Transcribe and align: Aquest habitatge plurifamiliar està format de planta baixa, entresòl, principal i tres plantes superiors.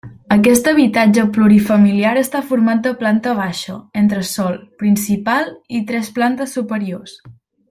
Aquest 0.35 0.67
habitatge 0.69 1.25
plurifamiliar 1.35 2.13
està 2.21 2.41
format 2.51 2.81
de 2.87 2.93
planta 3.03 3.35
baixa, 3.43 3.77
entresòl, 4.03 4.59
principal 4.85 5.53
i 5.81 5.85
tres 5.93 6.11
plantes 6.21 6.57
superiors. 6.61 7.19